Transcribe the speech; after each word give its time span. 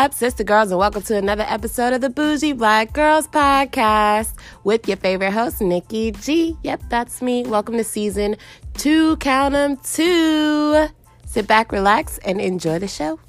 up, 0.00 0.14
sister 0.14 0.42
girls, 0.42 0.70
and 0.70 0.78
welcome 0.78 1.02
to 1.02 1.14
another 1.14 1.44
episode 1.46 1.92
of 1.92 2.00
the 2.00 2.08
Bougie 2.08 2.54
Black 2.54 2.94
Girls 2.94 3.28
Podcast 3.28 4.32
with 4.64 4.88
your 4.88 4.96
favorite 4.96 5.32
host, 5.32 5.60
Nikki 5.60 6.12
G. 6.12 6.56
Yep, 6.62 6.84
that's 6.88 7.20
me. 7.20 7.42
Welcome 7.44 7.76
to 7.76 7.84
season 7.84 8.36
two, 8.72 9.18
count 9.18 9.52
them 9.52 9.76
two. 9.76 10.86
Sit 11.26 11.46
back, 11.46 11.70
relax, 11.70 12.16
and 12.24 12.40
enjoy 12.40 12.78
the 12.78 12.88
show. 12.88 13.20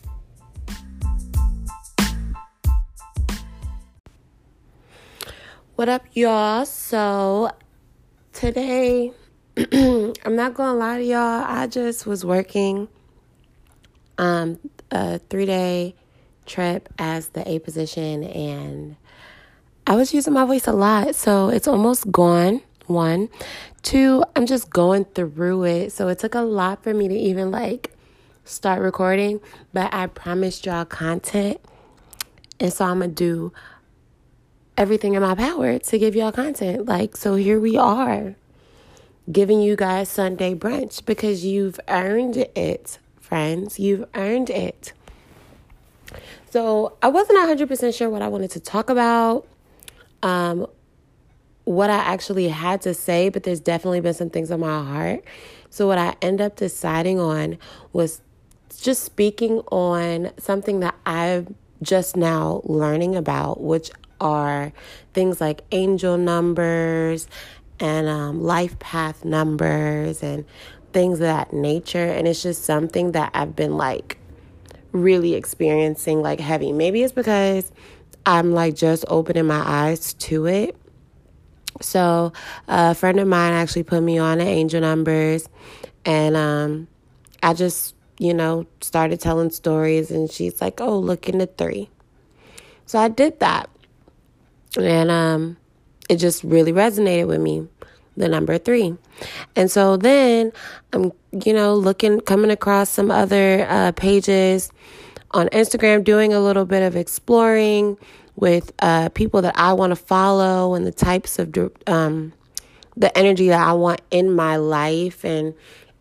What 5.75 5.89
up, 5.89 6.05
y'all? 6.13 6.65
So, 6.65 7.51
today, 8.31 9.11
I'm 9.57 10.35
not 10.37 10.53
gonna 10.53 10.79
lie 10.79 10.99
to 10.99 11.03
y'all, 11.03 11.43
I 11.45 11.67
just 11.67 12.07
was 12.07 12.23
working 12.23 12.87
um, 14.17 14.57
a 14.89 15.19
three 15.19 15.45
day 15.45 15.95
trip 16.45 16.89
as 16.97 17.29
the 17.29 17.47
A 17.49 17.59
position, 17.59 18.23
and 18.23 18.95
I 19.87 19.95
was 19.95 20.13
using 20.13 20.33
my 20.33 20.45
voice 20.45 20.67
a 20.67 20.73
lot, 20.73 21.15
so 21.15 21.49
it's 21.49 21.67
almost 21.67 22.11
gone. 22.11 22.61
One, 22.87 23.29
two, 23.83 24.23
I'm 24.35 24.45
just 24.45 24.69
going 24.69 25.05
through 25.05 25.63
it, 25.65 25.91
so 25.91 26.07
it 26.09 26.19
took 26.19 26.35
a 26.35 26.41
lot 26.41 26.83
for 26.83 26.93
me 26.93 27.07
to 27.07 27.15
even 27.15 27.51
like 27.51 27.91
start 28.43 28.81
recording, 28.81 29.39
but 29.71 29.93
I 29.93 30.07
promised 30.07 30.65
y'all 30.65 30.85
content, 30.85 31.59
and 32.59 32.73
so 32.73 32.85
I'm 32.85 32.99
gonna 32.99 33.11
do 33.11 33.53
everything 34.77 35.13
in 35.13 35.21
my 35.21 35.35
power 35.35 35.79
to 35.79 35.99
give 35.99 36.15
y'all 36.15 36.31
content. 36.31 36.85
Like, 36.85 37.15
so 37.15 37.35
here 37.35 37.59
we 37.59 37.77
are 37.77 38.35
giving 39.31 39.61
you 39.61 39.75
guys 39.75 40.09
Sunday 40.09 40.55
brunch 40.55 41.05
because 41.05 41.45
you've 41.45 41.79
earned 41.87 42.37
it, 42.37 42.99
friends. 43.19 43.79
You've 43.79 44.05
earned 44.15 44.49
it. 44.49 44.93
So 46.49 46.97
I 47.01 47.07
wasn't 47.07 47.39
100% 47.39 47.97
sure 47.97 48.09
what 48.09 48.21
I 48.21 48.27
wanted 48.27 48.51
to 48.51 48.59
talk 48.59 48.89
about, 48.89 49.47
um, 50.21 50.67
what 51.63 51.89
I 51.89 51.95
actually 51.97 52.49
had 52.49 52.81
to 52.81 52.93
say, 52.93 53.29
but 53.29 53.43
there's 53.43 53.59
definitely 53.59 54.01
been 54.01 54.13
some 54.13 54.29
things 54.29 54.51
on 54.51 54.59
my 54.59 54.83
heart. 54.83 55.23
So 55.69 55.87
what 55.87 55.97
I 55.97 56.15
end 56.21 56.41
up 56.41 56.57
deciding 56.57 57.19
on 57.19 57.57
was 57.93 58.21
just 58.81 59.03
speaking 59.03 59.59
on 59.71 60.31
something 60.37 60.81
that 60.81 60.95
I'm 61.05 61.55
just 61.81 62.15
now 62.15 62.61
learning 62.65 63.15
about, 63.15 63.61
which 63.61 63.91
are 64.19 64.73
things 65.13 65.41
like 65.41 65.61
angel 65.71 66.17
numbers 66.17 67.27
and 67.79 68.07
um, 68.07 68.43
life 68.43 68.77
path 68.79 69.25
numbers 69.25 70.21
and 70.21 70.45
things 70.93 71.19
of 71.19 71.25
that 71.25 71.53
nature. 71.53 72.05
And 72.05 72.27
it's 72.27 72.43
just 72.43 72.63
something 72.63 73.13
that 73.13 73.31
I've 73.33 73.55
been 73.55 73.77
like 73.77 74.17
really 74.91 75.35
experiencing 75.35 76.21
like 76.21 76.39
heavy. 76.39 76.71
Maybe 76.71 77.03
it's 77.03 77.13
because 77.13 77.71
I'm 78.25 78.51
like 78.51 78.75
just 78.75 79.05
opening 79.07 79.45
my 79.45 79.61
eyes 79.65 80.13
to 80.13 80.45
it. 80.45 80.75
So, 81.81 82.33
a 82.67 82.93
friend 82.93 83.19
of 83.19 83.27
mine 83.27 83.53
actually 83.53 83.83
put 83.83 84.03
me 84.03 84.17
on 84.17 84.37
the 84.39 84.43
angel 84.43 84.81
numbers, 84.81 85.47
and 86.05 86.35
um, 86.35 86.87
I 87.41 87.53
just, 87.53 87.95
you 88.19 88.33
know, 88.33 88.67
started 88.81 89.19
telling 89.19 89.49
stories, 89.49 90.11
and 90.11 90.29
she's 90.29 90.61
like, 90.61 90.81
"Oh, 90.81 90.99
look 90.99 91.29
into 91.29 91.45
three. 91.47 91.89
So 92.85 92.99
I 92.99 93.07
did 93.07 93.39
that, 93.39 93.69
and 94.77 95.09
um, 95.09 95.57
it 96.09 96.17
just 96.17 96.43
really 96.43 96.73
resonated 96.73 97.27
with 97.27 97.39
me, 97.39 97.67
the 98.17 98.27
number 98.27 98.57
three. 98.57 98.95
And 99.55 99.69
so 99.69 99.97
then 99.97 100.51
I'm, 100.93 101.11
you 101.31 101.53
know, 101.53 101.73
looking, 101.75 102.19
coming 102.21 102.51
across 102.51 102.89
some 102.89 103.11
other 103.11 103.65
uh, 103.69 103.91
pages 103.93 104.71
on 105.31 105.47
Instagram, 105.49 106.03
doing 106.03 106.33
a 106.33 106.39
little 106.39 106.65
bit 106.65 106.83
of 106.83 106.95
exploring 106.95 107.97
with 108.35 108.71
uh, 108.79 109.09
people 109.09 109.41
that 109.41 109.57
I 109.57 109.73
want 109.73 109.91
to 109.91 109.95
follow 109.95 110.73
and 110.73 110.85
the 110.85 110.91
types 110.91 111.39
of 111.39 111.55
um, 111.87 112.33
the 112.97 113.15
energy 113.17 113.47
that 113.49 113.65
I 113.65 113.73
want 113.73 114.01
in 114.11 114.33
my 114.33 114.57
life, 114.57 115.23
and 115.23 115.53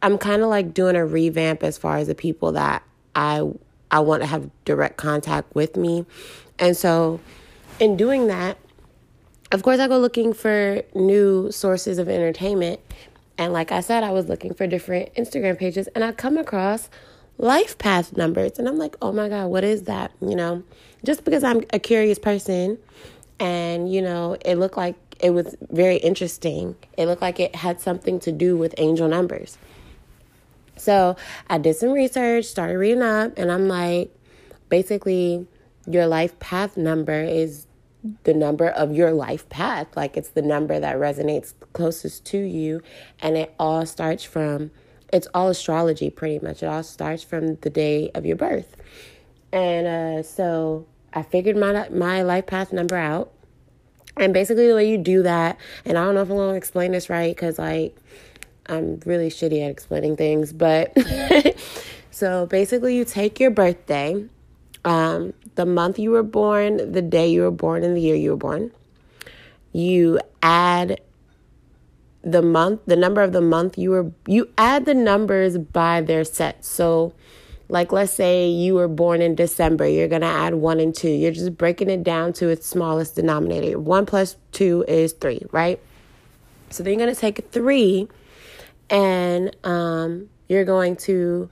I'm 0.03 0.19
kind 0.19 0.43
of 0.43 0.49
like 0.49 0.75
doing 0.75 0.97
a 0.97 1.05
revamp 1.05 1.63
as 1.63 1.79
far 1.79 1.99
as 1.99 2.09
the 2.09 2.15
people 2.15 2.53
that 2.53 2.83
I 3.15 3.49
I 3.91 4.01
want 4.01 4.23
to 4.23 4.27
have 4.27 4.51
direct 4.65 4.97
contact 4.97 5.55
with 5.55 5.77
me, 5.77 6.07
and 6.59 6.77
so 6.77 7.21
in 7.79 7.97
doing 7.97 8.27
that, 8.29 8.57
of 9.53 9.63
course, 9.63 9.81
I 9.81 9.89
go 9.89 9.99
looking 9.99 10.33
for 10.33 10.83
new 10.95 11.51
sources 11.51 11.99
of 11.99 12.09
entertainment. 12.09 12.81
And 13.37 13.53
like 13.53 13.73
I 13.73 13.81
said, 13.81 14.05
I 14.05 14.11
was 14.11 14.29
looking 14.29 14.55
for 14.55 14.67
different 14.67 15.15
Instagram 15.15 15.59
pages 15.59 15.89
and 15.89 16.05
I 16.05 16.13
come 16.13 16.37
across 16.37 16.89
life 17.39 17.79
path 17.79 18.17
numbers. 18.17 18.59
And 18.59 18.69
I'm 18.69 18.79
like, 18.79 18.97
oh 19.01 19.13
my 19.13 19.29
God, 19.29 19.47
what 19.47 19.65
is 19.65 19.83
that? 19.83 20.13
You 20.21 20.37
know, 20.37 20.63
just 21.05 21.25
because 21.25 21.43
I'm 21.43 21.63
a 21.73 21.79
curious 21.79 22.19
person 22.19 22.79
and, 23.41 23.93
you 23.93 24.03
know, 24.03 24.37
it 24.45 24.57
looked 24.57 24.77
like 24.77 24.97
it 25.21 25.31
was 25.31 25.57
very 25.71 25.97
interesting. 25.97 26.77
It 26.97 27.07
looked 27.07 27.23
like 27.23 27.41
it 27.41 27.55
had 27.55 27.81
something 27.81 28.21
to 28.21 28.33
do 28.33 28.57
with 28.57 28.75
angel 28.79 29.09
numbers. 29.09 29.59
So 30.77 31.17
I 31.49 31.59
did 31.59 31.77
some 31.77 31.91
research, 31.91 32.47
started 32.47 32.79
reading 32.79 33.03
up, 33.03 33.37
and 33.37 33.53
I'm 33.53 33.69
like, 33.69 34.15
basically, 34.71 35.47
your 35.87 36.07
life 36.07 36.39
path 36.39 36.77
number 36.77 37.23
is 37.23 37.67
the 38.25 38.35
number 38.35 38.69
of 38.69 38.95
your 38.95 39.13
life 39.13 39.49
path. 39.49 39.89
Like 39.97 40.17
it's 40.17 40.31
the 40.31 40.43
number 40.43 40.81
that 40.81 40.97
resonates 40.97 41.55
closest 41.73 42.25
to 42.27 42.39
you. 42.39 42.83
And 43.21 43.37
it 43.37 43.55
all 43.59 43.87
starts 43.87 44.25
from 44.25 44.71
it's 45.13 45.29
all 45.35 45.49
astrology 45.49 46.11
pretty 46.11 46.45
much. 46.45 46.63
It 46.63 46.67
all 46.67 46.83
starts 46.83 47.23
from 47.23 47.57
the 47.57 47.71
day 47.71 48.11
of 48.15 48.25
your 48.25 48.37
birth. 48.37 48.77
And 49.53 49.87
uh, 49.87 50.23
so 50.23 50.87
I 51.13 51.23
figured 51.23 51.57
my 51.57 51.89
my 51.89 52.23
life 52.23 52.47
path 52.47 52.73
number 52.73 52.97
out. 52.97 53.33
And 54.17 54.35
basically 54.35 54.67
the 54.67 54.75
way 54.75 54.91
you 54.91 54.99
do 54.99 55.23
that, 55.23 55.59
and 55.85 55.97
I 55.97 56.05
don't 56.05 56.15
know 56.15 56.23
if 56.23 56.31
I'm 56.31 56.37
gonna 56.37 56.55
explain 56.55 56.93
this 56.93 57.09
right, 57.09 57.35
because 57.35 57.59
like 57.59 57.97
I'm 58.67 59.01
really 59.07 59.31
shitty 59.31 59.65
at 59.65 59.71
explaining 59.71 60.17
things, 60.17 60.53
but 60.53 60.97
so 62.11 62.47
basically 62.47 62.97
you 62.97 63.05
take 63.05 63.41
your 63.41 63.51
birthday, 63.51 64.25
um, 64.85 65.33
the 65.55 65.67
month 65.67 65.99
you 65.99 66.11
were 66.11 66.23
born, 66.23 66.93
the 66.93 67.03
day 67.03 67.29
you 67.29 67.43
were 67.43 67.51
born, 67.51 67.85
and 67.85 67.97
the 67.97 68.01
year 68.01 68.17
you 68.17 68.31
were 68.31 68.37
born. 68.37 68.73
You 69.73 70.21
add 70.43 71.01
the 72.23 72.43
month, 72.43 72.81
the 72.87 72.97
number 72.97 73.23
of 73.23 73.33
the 73.33 73.41
month 73.41 73.79
you 73.79 73.91
were, 73.91 74.13
you 74.27 74.49
add 74.59 74.85
the 74.85 74.95
numbers 74.95 75.59
by 75.59 76.01
their 76.01 76.25
set. 76.25 76.65
So, 76.65 77.15
like, 77.69 77.93
let's 77.93 78.13
say 78.13 78.49
you 78.49 78.75
were 78.75 78.89
born 78.89 79.23
in 79.23 79.35
December, 79.35 79.87
you're 79.87 80.09
going 80.09 80.23
to 80.23 80.27
add 80.27 80.55
one 80.55 80.81
and 80.81 80.95
two. 80.95 81.11
You're 81.11 81.33
just 81.33 81.57
breaking 81.57 81.89
it 81.89 82.03
down 82.03 82.33
to 82.35 82.49
its 82.49 82.67
smallest 82.67 83.15
denominator. 83.15 83.79
One 83.79 84.07
plus 84.07 84.37
two 84.51 84.85
is 84.89 85.13
three, 85.13 85.43
right? 85.53 85.81
So 86.71 86.83
then 86.83 86.93
you're 86.95 87.07
going 87.07 87.15
to 87.15 87.21
take 87.21 87.51
three 87.51 88.09
and 88.89 89.55
um, 89.65 90.29
you're 90.49 90.65
going 90.65 90.97
to 90.97 91.49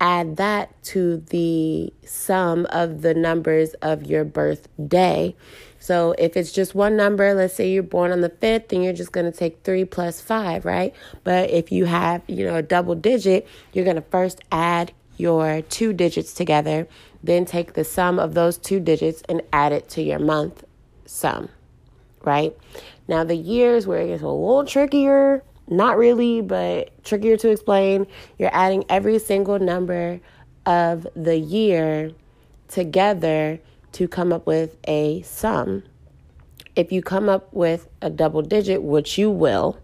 add 0.00 0.36
that 0.36 0.82
to 0.84 1.18
the 1.30 1.92
sum 2.04 2.66
of 2.70 3.02
the 3.02 3.14
numbers 3.14 3.74
of 3.74 4.04
your 4.04 4.24
birthday. 4.24 5.34
So 5.78 6.14
if 6.18 6.36
it's 6.36 6.52
just 6.52 6.74
one 6.74 6.96
number, 6.96 7.32
let's 7.32 7.54
say 7.54 7.70
you're 7.70 7.82
born 7.82 8.10
on 8.10 8.20
the 8.20 8.28
5th, 8.28 8.68
then 8.68 8.82
you're 8.82 8.92
just 8.92 9.12
going 9.12 9.30
to 9.30 9.36
take 9.36 9.62
3 9.62 9.84
plus 9.84 10.20
5, 10.20 10.64
right? 10.64 10.94
But 11.22 11.50
if 11.50 11.70
you 11.70 11.84
have, 11.84 12.22
you 12.26 12.44
know, 12.44 12.56
a 12.56 12.62
double 12.62 12.94
digit, 12.94 13.46
you're 13.72 13.84
going 13.84 13.96
to 13.96 14.02
first 14.02 14.40
add 14.50 14.92
your 15.16 15.62
two 15.62 15.92
digits 15.92 16.34
together, 16.34 16.88
then 17.22 17.44
take 17.44 17.74
the 17.74 17.84
sum 17.84 18.18
of 18.18 18.34
those 18.34 18.58
two 18.58 18.80
digits 18.80 19.22
and 19.28 19.42
add 19.52 19.72
it 19.72 19.88
to 19.90 20.02
your 20.02 20.18
month 20.18 20.64
sum, 21.06 21.48
right? 22.22 22.56
Now 23.08 23.24
the 23.24 23.36
years 23.36 23.86
where 23.86 24.00
it 24.00 24.08
gets 24.08 24.22
a 24.22 24.28
little 24.28 24.64
trickier 24.64 25.42
not 25.68 25.98
really, 25.98 26.40
but 26.40 26.92
trickier 27.04 27.36
to 27.38 27.50
explain. 27.50 28.06
You're 28.38 28.54
adding 28.54 28.84
every 28.88 29.18
single 29.18 29.58
number 29.58 30.20
of 30.64 31.06
the 31.14 31.36
year 31.36 32.12
together 32.68 33.60
to 33.92 34.08
come 34.08 34.32
up 34.32 34.46
with 34.46 34.76
a 34.84 35.22
sum. 35.22 35.82
If 36.74 36.92
you 36.92 37.02
come 37.02 37.28
up 37.28 37.52
with 37.52 37.88
a 38.02 38.10
double 38.10 38.42
digit, 38.42 38.82
which 38.82 39.16
you 39.16 39.30
will, 39.30 39.78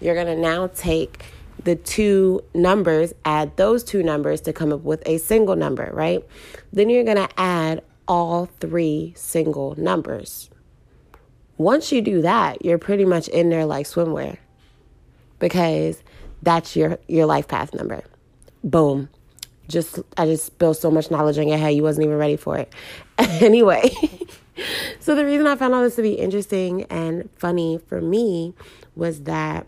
you're 0.00 0.14
going 0.14 0.26
to 0.26 0.36
now 0.36 0.66
take 0.68 1.24
the 1.62 1.76
two 1.76 2.42
numbers, 2.54 3.14
add 3.24 3.56
those 3.56 3.84
two 3.84 4.02
numbers 4.02 4.40
to 4.42 4.52
come 4.52 4.72
up 4.72 4.80
with 4.82 5.02
a 5.06 5.18
single 5.18 5.54
number, 5.54 5.90
right? 5.92 6.26
Then 6.72 6.90
you're 6.90 7.04
going 7.04 7.18
to 7.18 7.28
add 7.40 7.82
all 8.08 8.46
three 8.58 9.12
single 9.16 9.76
numbers. 9.78 10.50
Once 11.56 11.92
you 11.92 12.02
do 12.02 12.20
that, 12.22 12.64
you're 12.64 12.78
pretty 12.78 13.04
much 13.04 13.28
in 13.28 13.48
there 13.50 13.64
like 13.64 13.86
swimwear 13.86 14.38
because 15.42 16.00
that's 16.40 16.76
your 16.76 16.98
your 17.08 17.26
life 17.26 17.48
path 17.48 17.74
number. 17.74 18.02
Boom. 18.62 19.08
Just 19.68 19.98
I 20.16 20.24
just 20.24 20.46
spilled 20.46 20.76
so 20.76 20.90
much 20.90 21.10
knowledge 21.10 21.36
on 21.36 21.48
your 21.48 21.58
head 21.58 21.74
you 21.74 21.82
wasn't 21.82 22.06
even 22.06 22.16
ready 22.16 22.36
for 22.36 22.56
it. 22.56 22.72
anyway, 23.18 23.90
so 25.00 25.14
the 25.14 25.24
reason 25.24 25.46
I 25.48 25.56
found 25.56 25.74
all 25.74 25.82
this 25.82 25.96
to 25.96 26.02
be 26.02 26.14
interesting 26.14 26.84
and 26.84 27.28
funny 27.36 27.78
for 27.88 28.00
me 28.00 28.54
was 28.94 29.24
that 29.24 29.66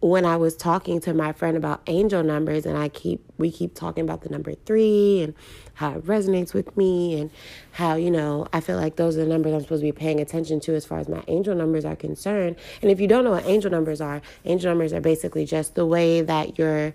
when 0.00 0.24
I 0.24 0.36
was 0.36 0.56
talking 0.56 0.98
to 1.00 1.12
my 1.12 1.32
friend 1.32 1.56
about 1.56 1.82
angel 1.86 2.22
numbers 2.22 2.64
and 2.64 2.76
I 2.76 2.88
keep 2.88 3.22
we 3.36 3.50
keep 3.50 3.74
talking 3.74 4.02
about 4.02 4.22
the 4.22 4.30
number 4.30 4.54
3 4.54 5.22
and 5.22 5.34
how 5.74 5.92
it 5.92 6.06
resonates 6.06 6.54
with 6.54 6.74
me 6.76 7.20
and 7.20 7.30
how 7.72 7.96
you 7.96 8.10
know 8.10 8.46
I 8.52 8.60
feel 8.60 8.76
like 8.76 8.96
those 8.96 9.16
are 9.16 9.20
the 9.20 9.26
numbers 9.26 9.52
I'm 9.52 9.60
supposed 9.60 9.82
to 9.82 9.86
be 9.86 9.92
paying 9.92 10.20
attention 10.20 10.58
to 10.60 10.74
as 10.74 10.86
far 10.86 10.98
as 10.98 11.08
my 11.08 11.22
angel 11.28 11.54
numbers 11.54 11.84
are 11.84 11.96
concerned. 11.96 12.56
And 12.80 12.90
if 12.90 13.00
you 13.00 13.08
don't 13.08 13.24
know 13.24 13.32
what 13.32 13.46
angel 13.46 13.70
numbers 13.70 14.00
are, 14.00 14.22
angel 14.46 14.70
numbers 14.70 14.92
are 14.94 15.00
basically 15.00 15.44
just 15.44 15.74
the 15.74 15.86
way 15.86 16.22
that 16.22 16.58
your 16.58 16.94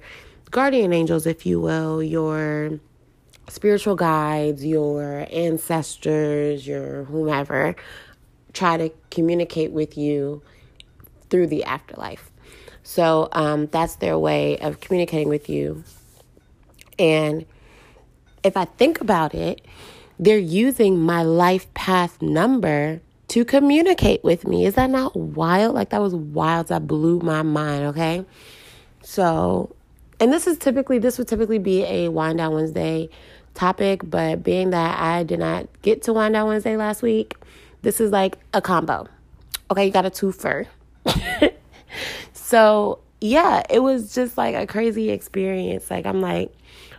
guardian 0.50 0.92
angels 0.92 1.28
if 1.28 1.46
you 1.46 1.60
will, 1.60 2.02
your 2.02 2.80
spiritual 3.50 3.96
guides, 3.96 4.66
your 4.66 5.28
ancestors, 5.32 6.66
your 6.66 7.04
whomever 7.04 7.76
try 8.54 8.78
to 8.78 8.90
communicate 9.12 9.72
with 9.72 9.98
you 9.98 10.42
through 11.30 11.46
the 11.46 11.64
afterlife. 11.66 12.32
So 12.86 13.30
um, 13.32 13.66
that's 13.66 13.96
their 13.96 14.18
way 14.18 14.60
of 14.60 14.80
communicating 14.80 15.28
with 15.28 15.50
you. 15.50 15.84
And 17.00 17.46
if 18.44 18.56
I 18.56 18.66
think 18.66 19.02
about 19.02 19.34
it, 19.34 19.66
they're 20.20 20.38
using 20.38 21.00
my 21.00 21.24
life 21.24 21.72
path 21.74 22.22
number 22.22 23.02
to 23.30 23.44
communicate 23.44 24.24
with 24.24 24.48
me. 24.48 24.68
Is 24.68 24.76
that 24.76 24.92
not 24.92 25.16
wild? 25.16 25.74
Like, 25.74 25.90
that 25.90 26.00
was 26.00 26.14
wild. 26.14 26.68
That 26.68 26.86
blew 26.86 27.20
my 27.22 27.42
mind, 27.42 27.86
okay? 27.86 28.24
So, 29.02 29.76
and 30.20 30.32
this 30.32 30.46
is 30.46 30.60
typically, 30.60 31.00
this 31.00 31.18
would 31.18 31.28
typically 31.28 31.58
be 31.58 31.84
a 31.86 32.10
Wind 32.10 32.38
Down 32.38 32.54
Wednesday 32.54 33.10
topic, 33.56 34.02
but 34.04 34.44
being 34.44 34.70
that 34.70 35.00
I 35.00 35.24
did 35.24 35.40
not 35.40 35.68
get 35.82 36.04
to 36.04 36.14
Wind 36.14 36.36
Down 36.36 36.48
Wednesday 36.48 36.78
last 36.78 37.02
week, 37.02 37.36
this 37.82 38.00
is 38.00 38.12
like 38.12 38.38
a 38.54 38.62
combo. 38.62 39.08
Okay, 39.72 39.88
you 39.88 39.92
got 39.92 40.06
a 40.06 40.12
twofer. 40.12 40.68
So, 42.56 43.00
yeah, 43.20 43.64
it 43.70 43.80
was 43.80 44.16
just 44.16 44.38
like 44.38 44.56
a 44.56 44.66
crazy 44.66 45.10
experience. 45.10 45.92
Like, 45.92 46.06
I'm 46.06 46.22
like, 46.22 46.54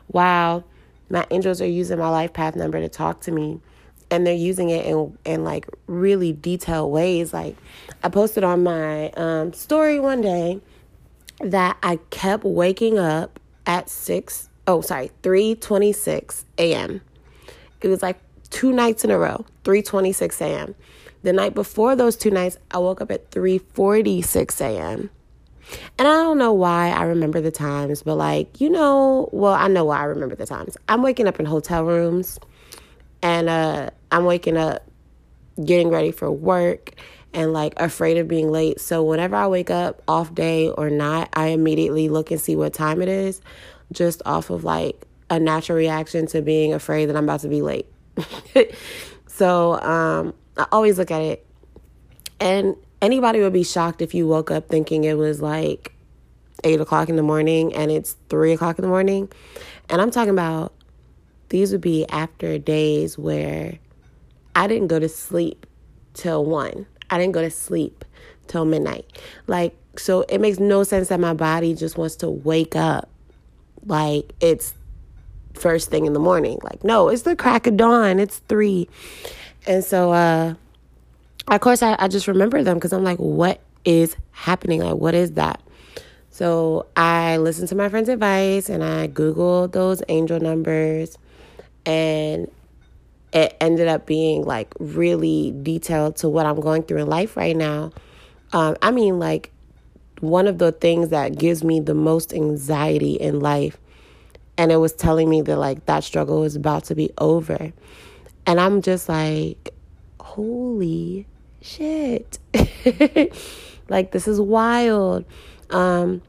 wow, 0.09 0.65
my 1.09 1.27
angels 1.31 1.63
are 1.63 1.67
using 1.67 1.99
my 1.99 2.11
life 2.11 2.35
path 2.35 2.57
number 2.57 2.79
to 2.79 2.91
talk 2.91 3.23
to 3.23 3.33
me. 3.33 3.63
And 4.11 4.27
they're 4.27 4.35
using 4.35 4.69
it 4.69 4.85
in, 4.85 5.17
in 5.25 5.45
like 5.45 5.67
really 5.87 6.35
detailed 6.35 6.93
ways. 6.93 7.33
Like, 7.33 7.57
I 8.03 8.11
posted 8.11 8.45
on 8.45 8.65
my 8.65 9.09
um, 9.13 9.55
story 9.55 9.99
one 9.99 10.21
day 10.21 10.61
that 11.41 11.79
I 11.83 12.01
kept 12.11 12.45
waking 12.45 12.99
up 12.99 13.41
at 13.65 13.89
6, 13.89 14.51
oh, 14.67 14.83
sorry, 14.83 15.11
3.26 15.23 16.45
a.m. 16.59 17.01
It 17.81 17.89
was 17.89 18.03
like 18.03 18.19
two 18.51 18.75
nights 18.75 19.05
in 19.05 19.11
a 19.11 19.17
row, 19.17 19.47
3.26 19.65 20.39
a.m. 20.43 20.75
The 21.23 21.33
night 21.33 21.55
before 21.55 21.97
those 21.97 22.15
two 22.15 22.31
nights, 22.31 22.59
I 22.71 22.77
woke 22.77 23.01
up 23.01 23.11
at 23.11 23.31
3.46 23.31 24.61
a.m. 24.61 25.09
And 25.99 26.07
I 26.07 26.13
don't 26.13 26.39
know 26.39 26.53
why 26.53 26.91
I 26.91 27.05
remember 27.05 27.41
the 27.41 27.51
times, 27.51 28.03
but 28.03 28.17
like, 28.17 28.61
you 28.61 28.71
know, 28.71 29.29
well, 29.33 29.55
I 29.55 29.69
know 29.69 29.85
why 29.85 29.99
I 29.99 30.05
remember 30.05 30.35
the 30.35 30.47
times. 30.47 30.77
I'm 30.89 31.03
waking 31.03 31.27
up 31.27 31.41
in 31.41 31.47
hotel 31.47 31.85
rooms 31.85 32.39
and 33.23 33.49
uh 33.49 33.91
I'm 34.13 34.25
waking 34.25 34.57
up 34.57 34.87
getting 35.65 35.89
ready 35.89 36.13
for 36.13 36.31
work 36.31 36.93
and 37.33 37.53
like 37.53 37.75
afraid 37.79 38.19
of 38.19 38.29
being 38.29 38.51
late. 38.51 38.81
So 38.81 39.03
whenever 39.03 39.37
I 39.37 39.47
wake 39.49 39.71
up 39.71 40.03
off 40.07 40.35
day 40.35 40.69
or 40.69 40.91
not, 40.91 41.29
I 41.33 41.49
immediately 41.49 42.09
look 42.09 42.31
and 42.31 42.41
see 42.41 42.57
what 42.57 42.73
time 42.73 43.03
it 43.03 43.09
is 43.09 43.41
just 43.93 44.23
off 44.27 44.51
of 44.51 44.65
like 44.65 45.07
a 45.31 45.41
natural 45.41 45.77
reaction 45.77 46.27
to 46.29 46.43
being 46.43 46.73
afraid 46.73 47.07
that 47.07 47.17
I'm 47.17 47.25
about 47.25 47.41
to 47.41 47.49
be 47.49 47.63
late. 47.63 47.87
so 49.27 49.81
um 49.81 50.35
I 50.57 50.67
always 50.73 50.99
look 50.99 51.11
at 51.11 51.21
it 51.21 51.47
and 52.41 52.77
anybody 53.07 53.41
would 53.41 53.53
be 53.53 53.63
shocked 53.63 54.03
if 54.03 54.15
you 54.15 54.27
woke 54.27 54.51
up 54.51 54.69
thinking 54.69 55.05
it 55.05 55.17
was 55.17 55.41
like 55.41 55.93
eight 56.65 56.81
o'clock 56.81 57.09
in 57.09 57.15
the 57.15 57.23
morning 57.23 57.73
and 57.73 57.89
it's 57.93 58.17
three 58.29 58.53
o'clock 58.53 58.79
in 58.79 58.83
the 58.83 58.89
morning. 58.89 59.31
And 59.89 60.03
I'm 60.03 60.11
talking 60.11 60.31
about 60.31 60.75
these 61.51 61.71
would 61.71 61.81
be 61.81 62.05
after 62.09 62.59
days 62.59 63.17
where 63.17 63.79
I 64.57 64.67
didn't 64.67 64.89
go 64.89 64.99
to 64.99 65.09
sleep 65.09 65.67
till 66.15 66.45
one. 66.45 66.85
I 67.09 67.19
didn't 67.19 67.35
go 67.35 67.43
to 67.43 67.51
sleep 67.51 68.05
till 68.49 68.65
midnight. 68.65 69.07
Like, 69.47 69.77
so 69.97 70.23
it 70.23 70.41
makes 70.41 70.59
no 70.59 70.83
sense 70.83 71.09
that 71.09 71.21
my 71.21 71.33
body 71.33 71.75
just 71.75 71.97
wants 71.97 72.17
to 72.17 72.29
wake 72.29 72.75
up 72.75 73.09
like 73.85 74.33
it's 74.41 74.75
first 75.55 75.91
thing 75.91 76.07
in 76.07 76.13
the 76.13 76.19
morning. 76.19 76.59
Like, 76.65 76.83
no, 76.83 77.09
it's 77.09 77.23
the 77.23 77.37
crack 77.37 77.69
of 77.69 77.77
dawn. 77.77 78.19
It's 78.19 78.39
three. 78.49 78.89
And 79.65 79.85
so, 79.85 80.13
uh, 80.13 80.55
of 81.49 81.61
course, 81.61 81.83
I, 81.83 81.97
I 81.99 82.09
just 82.09 82.27
remember 82.29 82.63
them 82.63 82.77
because 82.77 82.93
I'm 82.93 83.05
like, 83.05 83.19
what 83.19 83.61
is 83.85 84.17
happening? 84.33 84.83
Like, 84.83 84.97
what 84.97 85.15
is 85.15 85.33
that? 85.33 85.63
So 86.31 86.87
I 86.97 87.39
listened 87.39 87.69
to 87.69 87.75
my 87.75 87.89
friend's 87.89 88.09
advice 88.09 88.69
and 88.69 88.85
I 88.85 89.09
Googled 89.09 89.73
those 89.73 90.03
angel 90.09 90.39
numbers 90.39 91.17
and 91.87 92.51
it 93.33 93.57
ended 93.61 93.89
up 93.89 94.07
being 94.07 94.45
like 94.45 94.75
really 94.79 95.55
detailed 95.63 96.17
to 96.17 96.29
what 96.29 96.47
I'm 96.47 96.61
going 96.61 96.83
through 96.83 96.99
in 96.99 97.07
life 97.07 97.37
right 97.37 97.57
now. 97.57 97.93
Um, 98.53 98.77
I 98.83 98.91
mean, 98.91 99.19
like, 99.19 99.53
one 100.21 100.47
of 100.47 100.59
the 100.59 100.73
things 100.73 101.11
that 101.11 101.39
gives 101.39 101.63
me 101.63 101.81
the 101.81 101.95
most 101.95 102.33
anxiety 102.33 103.15
in 103.15 103.41
life. 103.41 103.79
And 104.59 104.73
it 104.73 104.77
was 104.77 104.93
telling 104.93 105.29
me 105.29 105.43
that, 105.43 105.59
like, 105.59 105.85
that 105.87 106.05
struggle 106.05 106.45
is 106.45 106.57
about 106.57 106.85
to 106.85 106.95
be 106.95 107.11
over. 107.19 107.73
And 108.47 108.61
I'm 108.61 108.81
just 108.81 109.09
like, 109.09 109.75
holy 110.21 111.27
shit. 111.61 112.39
like 113.89 114.13
this 114.13 114.29
is 114.29 114.41
wild. 114.41 115.25
Um 115.71 116.23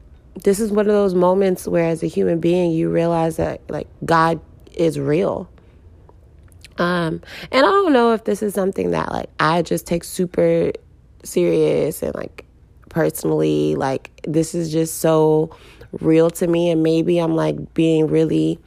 this 0.44 0.60
is 0.60 0.70
one 0.70 0.86
of 0.86 0.92
those 0.92 1.14
moments 1.14 1.66
where 1.66 1.88
as 1.88 2.02
a 2.02 2.06
human 2.06 2.38
being 2.38 2.70
you 2.70 2.90
realize 2.90 3.36
that 3.36 3.60
like 3.68 3.88
God 4.04 4.40
is 4.74 4.98
real. 4.98 5.48
Um 6.78 7.20
and 7.50 7.66
I 7.66 7.70
don't 7.70 7.92
know 7.92 8.12
if 8.12 8.24
this 8.24 8.42
is 8.42 8.54
something 8.54 8.90
that 8.92 9.10
like 9.10 9.30
I 9.40 9.62
just 9.62 9.86
take 9.86 10.04
super 10.04 10.72
serious 11.24 12.02
and 12.02 12.14
like 12.14 12.44
personally 12.88 13.74
like 13.74 14.10
this 14.26 14.54
is 14.54 14.72
just 14.72 14.98
so 15.00 15.54
real 16.00 16.30
to 16.30 16.46
me 16.46 16.70
and 16.70 16.82
maybe 16.82 17.18
I'm 17.18 17.34
like 17.34 17.74
being 17.74 18.06
really 18.06 18.58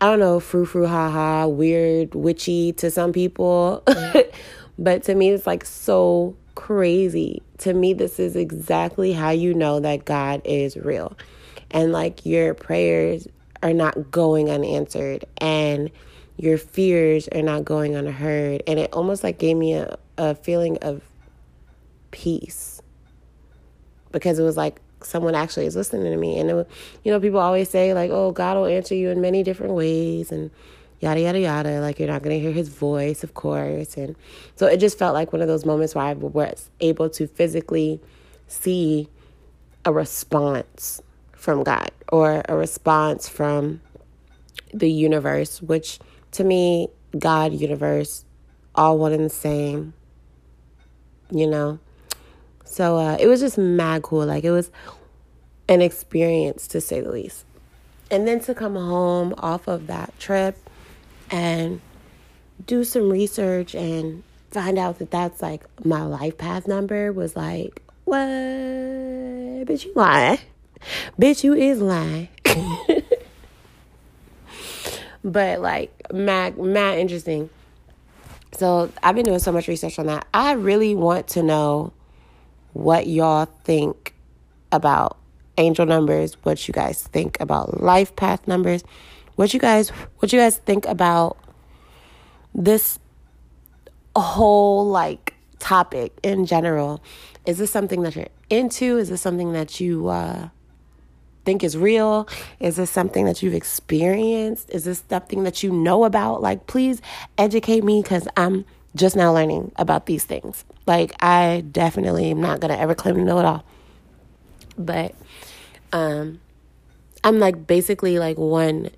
I 0.00 0.06
don't 0.06 0.18
know, 0.18 0.40
frou 0.40 0.66
frou 0.66 0.86
ha 0.86 1.08
ha, 1.10 1.46
weird, 1.46 2.14
witchy 2.14 2.72
to 2.74 2.90
some 2.90 3.12
people. 3.12 3.82
But 4.78 5.04
to 5.04 5.14
me, 5.14 5.30
it's 5.30 5.46
like 5.46 5.64
so 5.64 6.36
crazy. 6.54 7.42
To 7.58 7.72
me, 7.72 7.92
this 7.92 8.18
is 8.18 8.36
exactly 8.36 9.12
how 9.12 9.30
you 9.30 9.54
know 9.54 9.80
that 9.80 10.04
God 10.04 10.42
is 10.44 10.76
real. 10.76 11.16
And 11.70 11.92
like 11.92 12.24
your 12.24 12.54
prayers 12.54 13.28
are 13.62 13.72
not 13.72 14.10
going 14.10 14.50
unanswered 14.50 15.24
and 15.38 15.90
your 16.36 16.58
fears 16.58 17.28
are 17.28 17.42
not 17.42 17.64
going 17.64 17.94
unheard. 17.94 18.62
And 18.66 18.78
it 18.78 18.92
almost 18.92 19.24
like 19.24 19.38
gave 19.38 19.56
me 19.56 19.74
a, 19.74 19.96
a 20.18 20.34
feeling 20.34 20.78
of 20.82 21.02
peace 22.10 22.82
because 24.12 24.38
it 24.38 24.42
was 24.42 24.56
like 24.56 24.80
someone 25.02 25.34
actually 25.34 25.66
is 25.66 25.76
listening 25.76 26.04
to 26.04 26.16
me. 26.16 26.38
And, 26.38 26.50
it, 26.50 26.70
you 27.02 27.12
know, 27.12 27.20
people 27.20 27.40
always 27.40 27.68
say, 27.68 27.94
like, 27.94 28.10
oh, 28.10 28.32
God 28.32 28.56
will 28.56 28.66
answer 28.66 28.94
you 28.94 29.10
in 29.10 29.20
many 29.20 29.42
different 29.42 29.74
ways. 29.74 30.32
And 30.32 30.50
yada 31.00 31.20
yada 31.20 31.38
yada. 31.38 31.80
Like 31.80 31.98
you're 31.98 32.08
not 32.08 32.22
going 32.22 32.36
to 32.36 32.40
hear 32.40 32.52
his 32.52 32.68
voice 32.68 33.24
of 33.24 33.34
course. 33.34 33.96
And 33.96 34.16
so 34.56 34.66
it 34.66 34.78
just 34.78 34.98
felt 34.98 35.14
like 35.14 35.32
one 35.32 35.42
of 35.42 35.48
those 35.48 35.64
moments 35.64 35.94
where 35.94 36.04
i 36.04 36.12
was 36.12 36.70
able 36.80 37.08
to 37.10 37.26
physically 37.26 38.00
see 38.48 39.08
a 39.84 39.92
response 39.92 41.02
from 41.32 41.62
god 41.62 41.90
or 42.10 42.42
a 42.48 42.56
response 42.56 43.28
from 43.28 43.80
the 44.72 44.90
universe 44.90 45.60
which 45.60 45.98
to 46.30 46.42
me 46.42 46.88
god 47.18 47.52
universe 47.52 48.24
all 48.74 48.98
one 48.98 49.12
and 49.12 49.24
the 49.24 49.30
same 49.30 49.92
you 51.30 51.46
know? 51.46 51.78
So 52.64 52.96
uh, 52.96 53.16
it 53.20 53.26
was 53.26 53.40
just 53.40 53.58
mad 53.58 54.02
cool. 54.02 54.26
Like 54.26 54.44
it 54.44 54.50
was 54.50 54.70
an 55.68 55.80
experience 55.80 56.66
to 56.68 56.80
say 56.80 57.00
the 57.00 57.10
least. 57.10 57.44
And 58.10 58.26
then 58.26 58.40
to 58.40 58.54
come 58.54 58.76
home 58.76 59.34
off 59.38 59.66
of 59.66 59.86
that 59.86 60.18
trip 60.18 60.56
and 61.34 61.80
do 62.64 62.84
some 62.84 63.10
research 63.10 63.74
and 63.74 64.22
find 64.52 64.78
out 64.78 65.00
that 65.00 65.10
that's 65.10 65.42
like 65.42 65.64
my 65.84 66.04
life 66.04 66.38
path 66.38 66.68
number 66.68 67.12
was 67.12 67.34
like, 67.34 67.82
what? 68.04 68.18
Bitch, 68.18 69.84
you 69.84 69.92
lying. 69.96 70.38
Bitch, 71.20 71.42
you 71.42 71.54
is 71.54 71.80
lying. 71.80 72.28
but 75.24 75.60
like, 75.60 75.90
mad, 76.12 76.56
mad 76.56 76.98
interesting. 76.98 77.50
So 78.52 78.92
I've 79.02 79.16
been 79.16 79.24
doing 79.24 79.40
so 79.40 79.50
much 79.50 79.66
research 79.66 79.98
on 79.98 80.06
that. 80.06 80.28
I 80.32 80.52
really 80.52 80.94
want 80.94 81.26
to 81.28 81.42
know 81.42 81.92
what 82.74 83.08
y'all 83.08 83.46
think 83.64 84.14
about 84.70 85.18
angel 85.58 85.86
numbers, 85.86 86.34
what 86.44 86.68
you 86.68 86.72
guys 86.72 87.02
think 87.02 87.36
about 87.40 87.82
life 87.82 88.14
path 88.14 88.46
numbers 88.46 88.84
what 89.36 89.52
you 89.54 89.60
guys 89.60 89.90
what 90.18 90.32
you 90.32 90.38
guys 90.38 90.58
think 90.58 90.86
about 90.86 91.36
this 92.54 92.98
whole 94.16 94.86
like 94.86 95.34
topic 95.58 96.12
in 96.22 96.46
general 96.46 97.02
Is 97.46 97.58
this 97.58 97.70
something 97.70 98.02
that 98.02 98.16
you're 98.16 98.28
into? 98.48 98.98
Is 98.98 99.08
this 99.08 99.20
something 99.20 99.52
that 99.52 99.80
you 99.80 100.08
uh, 100.08 100.48
think 101.44 101.62
is 101.62 101.76
real? 101.76 102.26
Is 102.58 102.76
this 102.76 102.90
something 102.90 103.26
that 103.26 103.42
you've 103.42 103.54
experienced? 103.54 104.70
Is 104.70 104.84
this 104.84 105.02
something 105.08 105.44
that 105.44 105.62
you 105.62 105.70
know 105.70 106.04
about? 106.04 106.40
Like, 106.40 106.66
please 106.66 107.02
educate 107.36 107.84
me 107.84 108.02
because 108.02 108.26
I'm 108.36 108.64
just 108.96 109.16
now 109.16 109.32
learning 109.32 109.72
about 109.76 110.06
these 110.06 110.24
things. 110.24 110.64
Like, 110.86 111.14
I 111.20 111.64
definitely 111.70 112.30
am 112.30 112.40
not 112.40 112.60
going 112.60 112.72
to 112.72 112.80
ever 112.80 112.94
claim 112.94 113.16
to 113.16 113.24
know 113.24 113.38
it 113.38 113.44
all. 113.44 113.64
But 114.78 115.14
um, 115.92 116.40
I'm 117.22 117.38
like 117.38 117.66
basically 117.66 118.18
like 118.18 118.38
one 118.38 118.90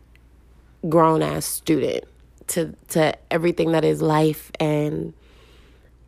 grown 0.88 1.23
ass 1.23 1.45
student 1.45 2.05
to 2.49 2.75
to 2.88 3.16
everything 3.31 3.73
that 3.73 3.85
is 3.85 4.00
life 4.00 4.50
and 4.61 5.12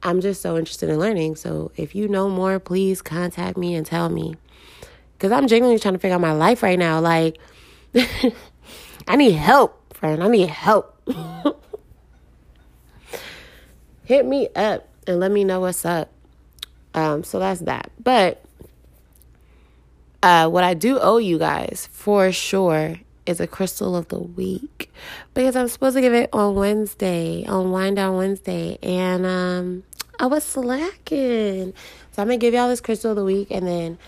I'm 0.02 0.20
just 0.20 0.40
so 0.42 0.56
interested 0.56 0.88
in 0.90 0.98
learning. 0.98 1.34
So 1.34 1.72
if 1.76 1.94
you 1.94 2.06
know 2.06 2.28
more, 2.28 2.60
please 2.60 3.02
contact 3.02 3.56
me 3.56 3.74
and 3.74 3.84
tell 3.84 4.08
me. 4.08 4.36
Cause 5.18 5.32
I'm 5.32 5.48
genuinely 5.48 5.80
trying 5.80 5.94
to 5.94 5.98
figure 5.98 6.14
out 6.14 6.20
my 6.20 6.32
life 6.32 6.62
right 6.62 6.78
now. 6.78 7.00
Like 7.00 7.38
I 9.08 9.16
need 9.16 9.32
help, 9.32 9.94
friend. 9.94 10.22
I 10.22 10.28
need 10.28 10.48
help. 10.48 10.94
Hit 14.04 14.24
me 14.24 14.48
up 14.54 14.88
and 15.06 15.18
let 15.18 15.32
me 15.32 15.42
know 15.42 15.60
what's 15.60 15.84
up. 15.84 16.12
Um, 16.94 17.24
so 17.24 17.38
that's 17.40 17.60
that. 17.62 17.90
But 18.02 18.44
uh, 20.22 20.48
what 20.48 20.64
I 20.64 20.74
do 20.74 20.98
owe 21.00 21.18
you 21.18 21.38
guys 21.38 21.88
for 21.92 22.30
sure 22.32 22.96
is 23.28 23.40
a 23.40 23.46
crystal 23.46 23.94
of 23.94 24.08
the 24.08 24.18
week 24.18 24.90
because 25.34 25.54
I'm 25.54 25.68
supposed 25.68 25.96
to 25.96 26.00
give 26.00 26.14
it 26.14 26.30
on 26.32 26.54
Wednesday, 26.54 27.44
on 27.46 27.70
Wind 27.70 27.96
Down 27.96 28.16
Wednesday, 28.16 28.78
and 28.82 29.26
um, 29.26 29.82
I 30.18 30.26
was 30.26 30.44
slacking. 30.44 31.74
So 32.12 32.22
I'm 32.22 32.28
gonna 32.28 32.38
give 32.38 32.54
y'all 32.54 32.68
this 32.68 32.80
crystal 32.80 33.10
of 33.10 33.16
the 33.16 33.24
week, 33.24 33.48
and 33.50 33.66
then 33.66 33.98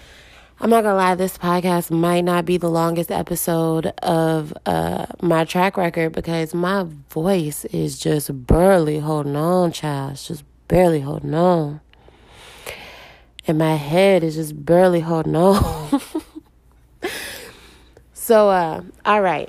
I'm 0.59 0.71
not 0.71 0.83
gonna 0.83 0.97
lie, 0.97 1.15
this 1.15 1.39
podcast 1.39 1.91
might 1.91 2.23
not 2.23 2.45
be 2.47 2.57
the 2.57 2.71
longest 2.71 3.11
episode 3.11 3.87
of 4.03 4.53
uh, 4.67 5.07
my 5.21 5.45
track 5.45 5.77
record 5.77 6.13
because 6.13 6.55
my 6.55 6.87
voice 7.11 7.65
is 7.67 7.99
just 7.99 8.47
barely 8.47 8.99
holding 8.99 9.37
on, 9.37 9.73
child. 9.73 10.13
It's 10.13 10.29
just 10.29 10.45
barely 10.69 11.01
holding 11.01 11.35
on. 11.35 11.81
And 13.47 13.59
my 13.59 13.75
head 13.75 14.23
is 14.23 14.37
just 14.37 14.65
barely 14.65 15.01
holding 15.01 15.37
on. 15.37 16.01
So, 18.21 18.51
uh, 18.51 18.83
all 19.07 19.23
right. 19.23 19.49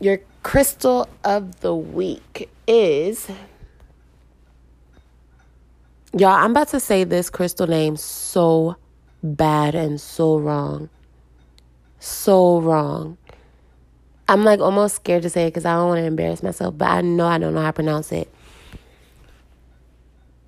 Your 0.00 0.20
crystal 0.42 1.06
of 1.24 1.60
the 1.60 1.74
week 1.74 2.48
is. 2.66 3.28
Y'all, 6.14 6.30
I'm 6.30 6.52
about 6.52 6.68
to 6.68 6.80
say 6.80 7.04
this 7.04 7.28
crystal 7.28 7.66
name 7.66 7.96
so 7.96 8.76
bad 9.22 9.74
and 9.74 10.00
so 10.00 10.38
wrong. 10.38 10.88
So 12.00 12.62
wrong. 12.62 13.18
I'm 14.26 14.42
like 14.42 14.60
almost 14.60 14.96
scared 14.96 15.22
to 15.24 15.30
say 15.30 15.44
it 15.44 15.48
because 15.48 15.66
I 15.66 15.74
don't 15.74 15.88
want 15.88 15.98
to 15.98 16.04
embarrass 16.04 16.42
myself, 16.42 16.78
but 16.78 16.88
I 16.88 17.02
know 17.02 17.26
I 17.26 17.36
don't 17.36 17.52
know 17.52 17.60
how 17.60 17.66
to 17.66 17.72
pronounce 17.74 18.10
it. 18.10 18.32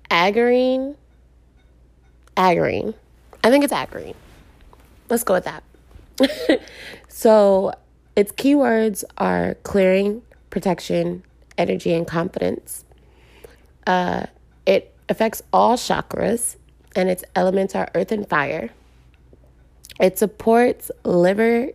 Agarine. 0.09 0.95
Agarine. 2.35 2.95
I 3.43 3.51
think 3.51 3.63
it's 3.63 3.71
agarine. 3.71 4.15
Let's 5.09 5.23
go 5.23 5.35
with 5.35 5.43
that. 5.43 5.63
So 7.07 7.73
its 8.15 8.31
keywords 8.33 9.03
are 9.17 9.55
clearing, 9.63 10.21
protection, 10.49 11.23
energy, 11.57 11.93
and 11.93 12.07
confidence. 12.07 12.85
Uh, 13.87 14.25
it 14.65 14.93
affects 15.09 15.41
all 15.53 15.75
chakras, 15.77 16.57
and 16.95 17.09
its 17.09 17.23
elements 17.35 17.75
are 17.75 17.89
earth 17.95 18.11
and 18.11 18.27
fire. 18.27 18.69
It 19.99 20.17
supports 20.17 20.91
liver, 21.03 21.69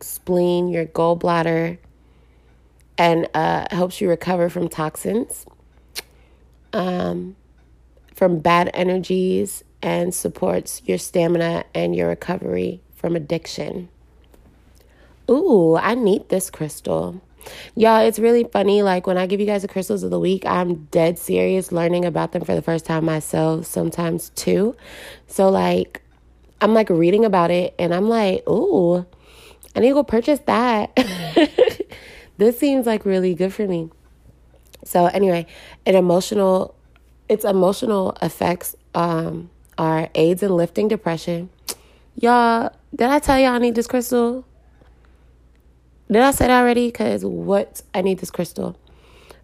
spleen, 0.00 0.68
your 0.68 0.86
gallbladder, 0.86 1.78
and 2.98 3.28
uh, 3.34 3.66
helps 3.70 4.00
you 4.00 4.08
recover 4.08 4.48
from 4.48 4.68
toxins, 4.68 5.46
um, 6.72 7.36
from 8.14 8.38
bad 8.38 8.70
energies, 8.74 9.64
and 9.82 10.14
supports 10.14 10.82
your 10.84 10.98
stamina 10.98 11.64
and 11.74 11.96
your 11.96 12.08
recovery 12.08 12.80
from 12.94 13.16
addiction. 13.16 13.88
Ooh, 15.32 15.76
I 15.76 15.94
need 15.94 16.28
this 16.28 16.50
crystal. 16.50 17.22
Y'all, 17.74 18.04
it's 18.04 18.18
really 18.18 18.44
funny. 18.44 18.82
Like 18.82 19.06
when 19.06 19.16
I 19.16 19.26
give 19.26 19.40
you 19.40 19.46
guys 19.46 19.62
the 19.62 19.68
crystals 19.68 20.02
of 20.02 20.10
the 20.10 20.18
week, 20.18 20.44
I'm 20.44 20.84
dead 20.90 21.18
serious 21.18 21.72
learning 21.72 22.04
about 22.04 22.32
them 22.32 22.44
for 22.44 22.54
the 22.54 22.60
first 22.60 22.84
time 22.84 23.06
myself, 23.06 23.64
sometimes 23.64 24.28
too. 24.30 24.76
So, 25.26 25.48
like, 25.48 26.02
I'm 26.60 26.74
like 26.74 26.90
reading 26.90 27.24
about 27.24 27.50
it 27.50 27.74
and 27.78 27.94
I'm 27.94 28.08
like, 28.08 28.46
ooh, 28.46 29.06
I 29.74 29.80
need 29.80 29.88
to 29.88 29.94
go 29.94 30.04
purchase 30.04 30.40
that. 30.40 30.94
this 32.36 32.58
seems 32.58 32.84
like 32.84 33.06
really 33.06 33.34
good 33.34 33.54
for 33.54 33.66
me. 33.66 33.90
So, 34.84 35.06
anyway, 35.06 35.46
an 35.86 35.94
emotional, 35.94 36.74
its 37.28 37.44
emotional 37.44 38.16
effects 38.20 38.76
um, 38.94 39.48
are 39.78 40.10
aids 40.14 40.42
in 40.42 40.54
lifting 40.54 40.88
depression. 40.88 41.48
Y'all, 42.16 42.70
did 42.94 43.08
I 43.08 43.18
tell 43.18 43.38
y'all 43.38 43.52
I 43.52 43.58
need 43.58 43.74
this 43.74 43.86
crystal? 43.86 44.44
Did 46.12 46.22
I 46.22 46.30
say 46.30 46.46
that 46.46 46.60
already? 46.60 46.88
Because 46.88 47.24
what? 47.24 47.82
I 47.94 48.02
need 48.02 48.18
this 48.18 48.30
crystal. 48.30 48.76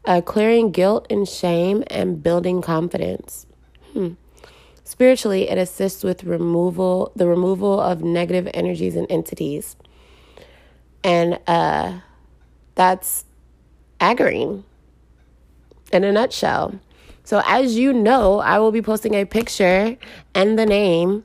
Uh, 0.04 0.20
clearing 0.20 0.70
guilt 0.70 1.06
and 1.10 1.28
shame 1.28 1.82
and 1.88 2.22
building 2.22 2.62
confidence. 2.62 3.46
Hmm. 3.92 4.12
Spiritually, 4.84 5.48
it 5.48 5.58
assists 5.58 6.02
with 6.02 6.24
removal, 6.24 7.12
the 7.14 7.26
removal 7.26 7.80
of 7.80 8.02
negative 8.02 8.48
energies 8.54 8.96
and 8.96 9.06
entities. 9.10 9.76
And 11.04 11.38
uh, 11.46 12.00
that's 12.74 13.24
agarine 14.00 14.64
in 15.92 16.04
a 16.04 16.12
nutshell. 16.12 16.78
So, 17.24 17.42
as 17.46 17.76
you 17.76 17.92
know, 17.92 18.40
I 18.40 18.58
will 18.58 18.72
be 18.72 18.82
posting 18.82 19.14
a 19.14 19.24
picture 19.24 19.96
and 20.34 20.58
the 20.58 20.66
name 20.66 21.24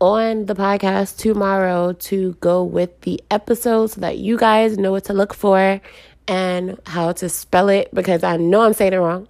on 0.00 0.46
the 0.46 0.54
podcast 0.54 1.16
tomorrow 1.16 1.92
to 1.92 2.32
go 2.40 2.62
with 2.62 3.00
the 3.02 3.22
episode 3.30 3.86
so 3.88 4.00
that 4.00 4.18
you 4.18 4.36
guys 4.36 4.76
know 4.76 4.92
what 4.92 5.04
to 5.04 5.12
look 5.12 5.32
for 5.32 5.80
and 6.28 6.78
how 6.86 7.12
to 7.12 7.28
spell 7.28 7.68
it 7.68 7.92
because 7.94 8.22
I 8.22 8.36
know 8.36 8.62
I'm 8.62 8.74
saying 8.74 8.92
it 8.92 8.98
wrong. 8.98 9.28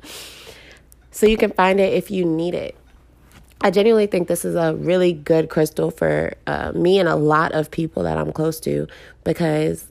so 1.10 1.26
you 1.26 1.36
can 1.36 1.50
find 1.52 1.78
it 1.78 1.92
if 1.92 2.10
you 2.10 2.24
need 2.24 2.54
it. 2.54 2.76
I 3.60 3.70
genuinely 3.70 4.06
think 4.06 4.28
this 4.28 4.46
is 4.46 4.54
a 4.54 4.74
really 4.74 5.12
good 5.12 5.50
crystal 5.50 5.90
for 5.90 6.32
uh, 6.46 6.72
me 6.72 6.98
and 6.98 7.08
a 7.08 7.16
lot 7.16 7.52
of 7.52 7.70
people 7.70 8.04
that 8.04 8.16
I'm 8.16 8.32
close 8.32 8.58
to 8.60 8.86
because, 9.24 9.86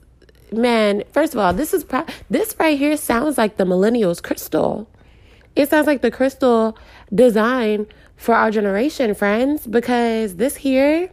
man, 0.50 1.04
first 1.12 1.34
of 1.34 1.38
all, 1.38 1.52
this 1.52 1.72
is 1.72 1.84
pro- 1.84 2.06
this 2.28 2.56
right 2.58 2.76
here 2.76 2.96
sounds 2.96 3.38
like 3.38 3.58
the 3.58 3.64
millennials 3.64 4.20
crystal. 4.20 4.88
It 5.54 5.68
sounds 5.68 5.86
like 5.86 6.02
the 6.02 6.10
crystal 6.10 6.76
design 7.14 7.86
for 8.20 8.34
our 8.34 8.50
generation, 8.50 9.14
friends, 9.14 9.66
because 9.66 10.36
this 10.36 10.54
here, 10.54 11.10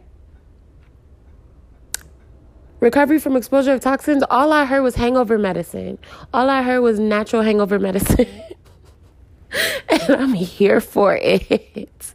recovery 2.80 3.18
from 3.18 3.34
exposure 3.34 3.72
of 3.72 3.80
toxins, 3.80 4.22
all 4.28 4.52
I 4.52 4.66
heard 4.66 4.82
was 4.82 4.94
hangover 4.94 5.38
medicine. 5.38 5.98
All 6.34 6.50
I 6.50 6.60
heard 6.60 6.80
was 6.80 7.00
natural 7.00 7.40
hangover 7.40 7.78
medicine. 7.78 8.26
and 9.88 10.10
I'm 10.10 10.34
here 10.34 10.82
for 10.82 11.16
it. 11.16 12.12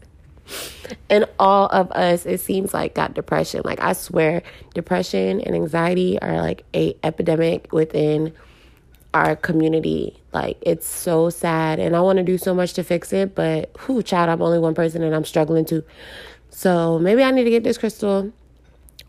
And 1.10 1.26
all 1.40 1.66
of 1.70 1.92
us, 1.94 2.28
it 2.28 2.40
seems 2.40 2.72
like, 2.72 2.94
got 2.94 3.16
depression. 3.16 3.62
Like, 3.66 3.82
I 3.82 3.94
swear, 3.94 4.44
depression 4.76 5.42
and 5.42 5.56
anxiety 5.56 6.22
are 6.22 6.40
like 6.40 6.66
a 6.76 6.96
epidemic 7.02 7.74
within 7.74 8.32
our 9.14 9.36
community. 9.36 10.20
Like 10.34 10.58
it's 10.62 10.88
so 10.88 11.30
sad 11.30 11.80
and 11.80 11.96
I 11.96 12.02
want 12.02 12.18
to 12.18 12.24
do 12.24 12.38
so 12.38 12.54
much 12.54 12.74
to 12.74 12.84
fix 12.84 13.14
it, 13.14 13.36
but 13.36 13.72
who 13.80 14.02
child, 14.02 14.30
I'm 14.30 14.42
only 14.42 14.60
one 14.60 14.74
person 14.74 15.04
and 15.04 15.16
I'm 15.16 15.26
struggling 15.26 15.66
too. 15.66 15.84
So 16.50 17.00
maybe 17.00 17.24
I 17.24 17.32
need 17.32 17.44
to 17.46 17.50
get 17.50 17.64
this 17.64 17.78
crystal 17.78 18.32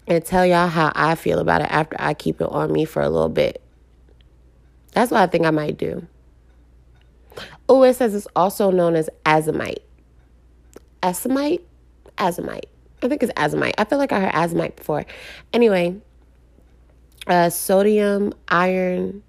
and 0.07 0.25
tell 0.25 0.45
y'all 0.45 0.69
how 0.69 0.93
I 0.95 1.15
feel 1.15 1.39
about 1.39 1.63
it 1.63 1.71
after 1.71 1.97
I 1.99 2.15
keep 2.15 2.41
it 2.41 2.49
on 2.49 2.73
me 2.73 2.85
for 2.85 3.03
a 3.03 3.09
little 3.09 3.29
bit. 3.29 3.63
That's 4.93 5.11
what 5.11 5.23
I 5.23 5.27
think 5.27 5.47
I 5.47 5.51
might 5.51 5.77
do. 5.77 6.07
Oh, 7.69 7.83
it 7.83 7.95
says 7.95 8.15
it's 8.15 8.29
also 8.37 8.71
known 8.71 8.95
as 8.95 9.09
azomite. 9.25 9.83
Azomite? 11.03 11.63
Azomite. 12.19 12.67
I 13.03 13.09
think 13.09 13.23
it's 13.23 13.33
azomite. 13.33 13.75
I 13.77 13.85
feel 13.85 13.99
like 13.99 14.13
I 14.13 14.21
heard 14.21 14.33
azomite 14.33 14.77
before. 14.77 15.05
Anyway, 15.53 16.01
uh, 17.27 17.51
sodium, 17.51 18.33
iron, 18.49 19.23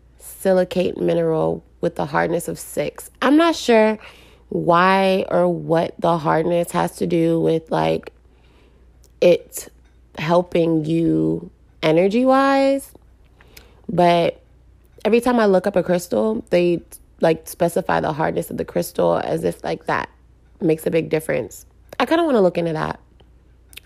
silicate 0.46 0.96
mineral 1.02 1.64
with 1.82 1.96
the 1.96 2.06
hardness 2.06 2.48
of 2.48 2.60
six. 2.60 3.10
I'm 3.20 3.36
not 3.36 3.56
sure 3.56 3.98
why 4.50 5.26
or 5.32 5.50
what 5.50 5.96
the 5.98 6.20
hardness 6.20 6.70
has 6.70 6.98
to 6.98 7.08
do 7.08 7.40
with 7.40 7.72
like 7.72 8.14
it 9.22 9.70
helping 10.20 10.86
you 10.86 11.50
energy 11.82 12.26
wise. 12.26 12.92
But 13.90 14.40
every 15.04 15.20
time 15.20 15.40
I 15.40 15.48
look 15.48 15.66
up 15.66 15.76
a 15.76 15.82
crystal, 15.82 16.46
they 16.52 16.84
like 17.22 17.48
specify 17.48 18.00
the 18.00 18.14
hardness 18.14 18.52
of 18.52 18.58
the 18.58 18.66
crystal 18.66 19.18
as 19.18 19.44
if 19.44 19.64
like 19.64 19.88
that 19.88 20.12
makes 20.62 20.86
a 20.86 20.92
big 20.92 21.10
difference. 21.10 21.66
I 22.00 22.06
kind 22.06 22.22
of 22.22 22.26
want 22.26 22.36
to 22.36 22.42
look 22.42 22.60
into 22.60 22.74
that. 22.74 23.00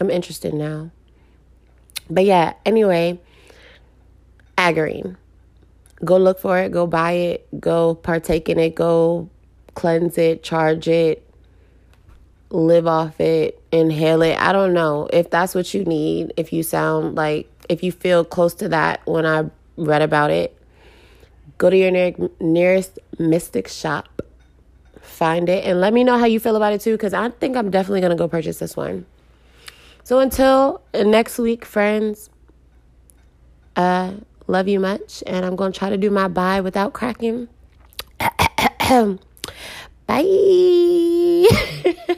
I'm 0.01 0.11
interested 0.11 0.53
now. 0.53 0.91
But 2.09 2.25
yeah, 2.25 2.55
anyway, 2.65 3.21
Agarine. 4.57 5.15
Go 6.03 6.17
look 6.17 6.39
for 6.39 6.57
it, 6.57 6.71
go 6.71 6.87
buy 6.87 7.11
it, 7.11 7.59
go 7.59 7.95
partake 7.95 8.47
in 8.47 8.57
it, 8.57 8.75
go 8.75 9.29
cleanse 9.75 10.17
it, 10.17 10.43
charge 10.43 10.87
it, 10.87 11.25
live 12.49 12.87
off 12.87 13.19
it, 13.19 13.61
inhale 13.71 14.21
it. 14.21 14.37
I 14.39 14.53
don't 14.53 14.73
know 14.73 15.09
if 15.11 15.29
that's 15.29 15.53
what 15.53 15.73
you 15.73 15.83
need. 15.83 16.33
If 16.37 16.53
you 16.53 16.63
sound 16.63 17.15
like, 17.15 17.49
if 17.67 17.83
you 17.83 17.91
feel 17.91 18.23
close 18.23 18.53
to 18.55 18.69
that 18.69 19.01
when 19.05 19.25
I 19.25 19.49
read 19.75 20.01
about 20.01 20.31
it, 20.31 20.57
go 21.57 21.69
to 21.69 21.77
your 21.77 21.91
near, 21.91 22.15
nearest 22.39 22.97
mystic 23.17 23.67
shop, 23.67 24.21
find 25.01 25.49
it, 25.49 25.65
and 25.65 25.81
let 25.81 25.93
me 25.93 26.05
know 26.05 26.17
how 26.17 26.25
you 26.25 26.39
feel 26.39 26.55
about 26.55 26.71
it 26.71 26.79
too, 26.79 26.93
because 26.93 27.13
I 27.13 27.29
think 27.29 27.57
I'm 27.57 27.69
definitely 27.69 27.99
going 27.99 28.11
to 28.11 28.15
go 28.15 28.27
purchase 28.27 28.59
this 28.59 28.77
one. 28.77 29.05
So 30.03 30.19
until 30.19 30.81
next 30.93 31.37
week, 31.37 31.65
friends, 31.65 32.29
uh, 33.75 34.13
love 34.49 34.67
you 34.67 34.79
much. 34.79 35.23
And 35.25 35.45
I'm 35.45 35.55
going 35.55 35.71
to 35.71 35.79
try 35.79 35.89
to 35.89 35.97
do 35.97 36.09
my 36.09 36.27
bye 36.27 36.61
without 36.61 36.93
cracking. 36.93 37.47
Bye. 40.07 41.45